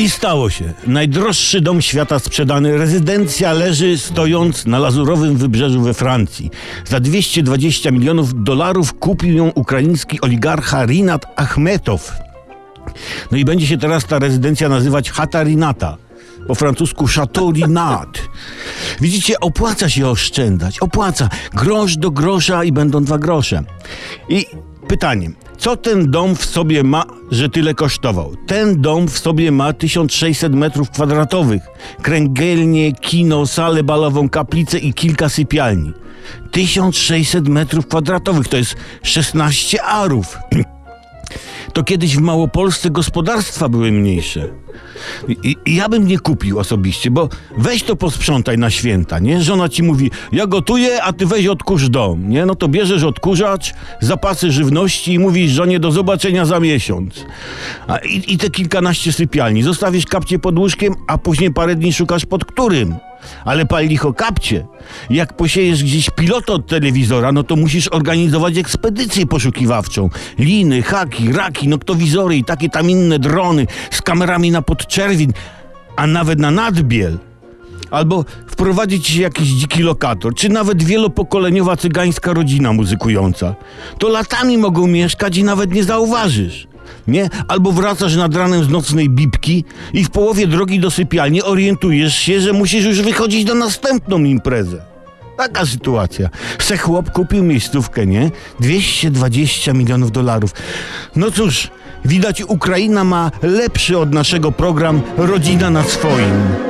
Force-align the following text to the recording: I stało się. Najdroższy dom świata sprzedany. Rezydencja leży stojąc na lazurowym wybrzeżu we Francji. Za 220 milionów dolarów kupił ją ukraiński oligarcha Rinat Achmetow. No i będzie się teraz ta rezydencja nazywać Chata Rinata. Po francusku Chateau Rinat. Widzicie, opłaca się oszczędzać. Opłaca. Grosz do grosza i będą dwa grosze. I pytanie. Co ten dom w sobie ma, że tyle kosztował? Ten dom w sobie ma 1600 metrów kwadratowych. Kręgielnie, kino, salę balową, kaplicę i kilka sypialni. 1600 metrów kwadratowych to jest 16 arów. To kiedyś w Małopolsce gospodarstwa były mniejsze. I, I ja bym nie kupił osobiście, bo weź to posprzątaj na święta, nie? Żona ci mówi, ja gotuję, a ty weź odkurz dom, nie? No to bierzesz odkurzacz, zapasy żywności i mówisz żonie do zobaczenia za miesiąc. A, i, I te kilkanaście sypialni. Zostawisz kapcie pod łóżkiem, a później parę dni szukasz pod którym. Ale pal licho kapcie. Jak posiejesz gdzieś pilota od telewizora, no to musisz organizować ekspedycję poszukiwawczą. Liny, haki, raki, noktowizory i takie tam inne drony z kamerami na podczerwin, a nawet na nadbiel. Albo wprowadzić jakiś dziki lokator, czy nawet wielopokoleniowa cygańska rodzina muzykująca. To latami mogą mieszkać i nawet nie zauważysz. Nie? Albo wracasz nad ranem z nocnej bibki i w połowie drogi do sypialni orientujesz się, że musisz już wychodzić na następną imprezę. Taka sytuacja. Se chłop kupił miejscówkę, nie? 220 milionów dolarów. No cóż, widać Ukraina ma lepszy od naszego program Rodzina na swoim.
I 0.00 0.10
stało 0.10 0.50
się. 0.50 0.72
Najdroższy 0.86 1.60
dom 1.60 1.82
świata 1.82 2.18
sprzedany. 2.18 2.78
Rezydencja 2.78 3.52
leży 3.52 3.98
stojąc 3.98 4.66
na 4.66 4.78
lazurowym 4.78 5.36
wybrzeżu 5.36 5.80
we 5.80 5.94
Francji. 5.94 6.50
Za 6.84 7.00
220 7.00 7.90
milionów 7.90 8.44
dolarów 8.44 8.94
kupił 8.94 9.36
ją 9.36 9.48
ukraiński 9.54 10.20
oligarcha 10.20 10.86
Rinat 10.86 11.26
Achmetow. 11.36 12.12
No 13.30 13.38
i 13.38 13.44
będzie 13.44 13.66
się 13.66 13.78
teraz 13.78 14.04
ta 14.04 14.18
rezydencja 14.18 14.68
nazywać 14.68 15.10
Chata 15.10 15.42
Rinata. 15.42 15.96
Po 16.50 16.54
francusku 16.54 17.06
Chateau 17.06 17.52
Rinat. 17.52 18.22
Widzicie, 19.00 19.40
opłaca 19.40 19.88
się 19.88 20.08
oszczędzać. 20.08 20.78
Opłaca. 20.78 21.28
Grosz 21.54 21.96
do 21.96 22.10
grosza 22.10 22.64
i 22.64 22.72
będą 22.72 23.04
dwa 23.04 23.18
grosze. 23.18 23.62
I 24.28 24.46
pytanie. 24.88 25.30
Co 25.58 25.76
ten 25.76 26.10
dom 26.10 26.36
w 26.36 26.44
sobie 26.44 26.82
ma, 26.82 27.04
że 27.30 27.48
tyle 27.48 27.74
kosztował? 27.74 28.36
Ten 28.46 28.80
dom 28.80 29.08
w 29.08 29.18
sobie 29.18 29.52
ma 29.52 29.72
1600 29.72 30.54
metrów 30.54 30.90
kwadratowych. 30.90 31.62
Kręgielnie, 32.02 32.92
kino, 32.92 33.46
salę 33.46 33.82
balową, 33.82 34.28
kaplicę 34.28 34.78
i 34.78 34.94
kilka 34.94 35.28
sypialni. 35.28 35.92
1600 36.50 37.48
metrów 37.48 37.86
kwadratowych 37.86 38.48
to 38.48 38.56
jest 38.56 38.76
16 39.02 39.82
arów. 39.82 40.38
To 41.72 41.82
kiedyś 41.82 42.16
w 42.16 42.20
Małopolsce 42.20 42.90
gospodarstwa 42.90 43.68
były 43.68 43.92
mniejsze. 43.92 44.48
I, 45.28 45.56
I 45.66 45.74
ja 45.74 45.88
bym 45.88 46.06
nie 46.06 46.18
kupił 46.18 46.58
osobiście, 46.58 47.10
bo 47.10 47.28
weź 47.58 47.82
to 47.82 47.96
posprzątaj 47.96 48.58
na 48.58 48.70
święta, 48.70 49.18
nie? 49.18 49.42
Żona 49.42 49.68
ci 49.68 49.82
mówi, 49.82 50.10
ja 50.32 50.46
gotuję, 50.46 51.02
a 51.02 51.12
ty 51.12 51.26
weź 51.26 51.46
odkurz 51.46 51.88
dom, 51.88 52.28
nie? 52.28 52.46
No 52.46 52.54
to 52.54 52.68
bierzesz 52.68 53.02
odkurzacz, 53.02 53.74
zapasy 54.00 54.52
żywności 54.52 55.12
i 55.12 55.18
mówisz 55.18 55.52
żonie 55.52 55.80
do 55.80 55.92
zobaczenia 55.92 56.44
za 56.44 56.60
miesiąc. 56.60 57.24
A, 57.86 57.98
i, 57.98 58.34
I 58.34 58.38
te 58.38 58.50
kilkanaście 58.50 59.12
sypialni. 59.12 59.62
Zostawisz 59.62 60.06
kapcie 60.06 60.38
pod 60.38 60.58
łóżkiem, 60.58 60.94
a 61.06 61.18
później 61.18 61.52
parę 61.52 61.74
dni 61.76 61.92
szukasz 61.92 62.26
pod 62.26 62.44
którym. 62.44 62.94
Ale 63.44 63.66
pal 63.66 63.86
licho 63.86 64.12
kapcie. 64.12 64.66
Jak 65.10 65.36
posiejesz 65.36 65.84
gdzieś 65.84 66.10
pilota 66.10 66.52
od 66.52 66.66
telewizora, 66.66 67.32
no 67.32 67.42
to 67.42 67.56
musisz 67.56 67.88
organizować 67.88 68.58
ekspedycję 68.58 69.26
poszukiwawczą. 69.26 70.10
Liny, 70.38 70.82
haki, 70.82 71.32
raki, 71.32 71.68
noktowizory 71.68 72.36
i 72.36 72.44
takie 72.44 72.68
tam 72.68 72.90
inne 72.90 73.18
drony 73.18 73.66
z 73.90 74.02
kamerami 74.02 74.50
na 74.50 74.62
podczerwin, 74.62 75.32
a 75.96 76.06
nawet 76.06 76.38
na 76.38 76.50
nadbiel. 76.50 77.18
Albo 77.90 78.24
wprowadzić 78.46 79.16
jakiś 79.16 79.48
dziki 79.48 79.82
lokator, 79.82 80.34
czy 80.34 80.48
nawet 80.48 80.82
wielopokoleniowa 80.82 81.76
cygańska 81.76 82.32
rodzina 82.32 82.72
muzykująca. 82.72 83.54
To 83.98 84.08
latami 84.08 84.58
mogą 84.58 84.86
mieszkać 84.86 85.36
i 85.36 85.44
nawet 85.44 85.72
nie 85.72 85.84
zauważysz. 85.84 86.69
Nie? 87.10 87.28
Albo 87.48 87.72
wracasz 87.72 88.16
nad 88.16 88.34
ranem 88.34 88.64
z 88.64 88.68
nocnej 88.68 89.10
bibki 89.10 89.64
i 89.92 90.04
w 90.04 90.10
połowie 90.10 90.46
drogi 90.46 90.80
do 90.80 90.90
sypialni 90.90 91.42
orientujesz 91.42 92.14
się, 92.14 92.40
że 92.40 92.52
musisz 92.52 92.84
już 92.84 93.02
wychodzić 93.02 93.48
na 93.48 93.54
następną 93.54 94.18
imprezę. 94.18 94.82
Taka 95.36 95.66
sytuacja. 95.66 96.28
Se 96.58 96.76
chłop 96.76 97.10
kupił 97.10 97.44
miejscówkę, 97.44 98.06
nie? 98.06 98.30
220 98.60 99.72
milionów 99.72 100.12
dolarów. 100.12 100.50
No 101.16 101.30
cóż, 101.30 101.70
widać 102.04 102.42
Ukraina 102.42 103.04
ma 103.04 103.30
lepszy 103.42 103.98
od 103.98 104.12
naszego 104.12 104.52
program 104.52 105.02
Rodzina 105.16 105.70
na 105.70 105.82
swoim. 105.82 106.69